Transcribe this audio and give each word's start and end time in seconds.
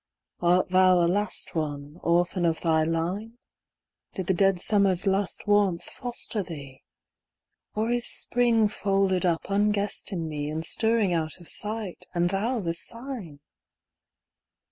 Art 0.39 0.69
thou 0.69 1.05
a 1.05 1.05
last 1.07 1.53
one, 1.53 1.99
orphan 2.01 2.43
of 2.43 2.61
thy 2.61 2.83
line? 2.83 3.37
Did 4.15 4.25
the 4.25 4.33
dead 4.33 4.59
summer's 4.59 5.05
last 5.05 5.45
warmth 5.45 5.83
foster 5.83 6.41
thee? 6.41 6.81
Or 7.75 7.91
is 7.91 8.07
Spring 8.07 8.67
folded 8.67 9.27
up 9.27 9.45
unguessed 9.47 10.11
in 10.11 10.27
me, 10.27 10.49
And 10.49 10.65
stirring 10.65 11.13
out 11.13 11.39
of 11.39 11.47
sight,— 11.47 12.07
and 12.15 12.31
thou 12.31 12.61
the 12.61 12.73
sign 12.73 13.41